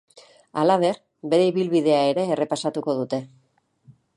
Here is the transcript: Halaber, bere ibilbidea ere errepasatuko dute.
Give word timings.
Halaber, 0.61 0.95
bere 1.33 1.45
ibilbidea 1.51 1.99
ere 2.15 2.25
errepasatuko 2.37 2.97
dute. 3.03 3.21